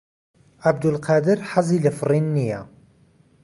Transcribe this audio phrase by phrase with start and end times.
[0.65, 2.61] عەبدولقادر حەزی لە فڕین نییە.